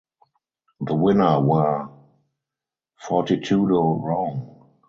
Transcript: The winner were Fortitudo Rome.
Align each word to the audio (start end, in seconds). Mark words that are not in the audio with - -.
The 0.79 0.95
winner 0.95 1.39
were 1.41 1.87
Fortitudo 3.07 4.01
Rome. 4.01 4.69